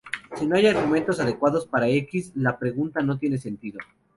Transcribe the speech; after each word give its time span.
Si 0.35 0.47
no 0.47 0.55
hay 0.55 0.65
argumentos 0.65 1.19
adecuados 1.19 1.67
para 1.67 1.87
x, 1.87 2.31
la 2.35 2.57
"pregunta" 2.57 3.01
no 3.03 3.19
tiene 3.19 3.37
sentido. 3.37 3.77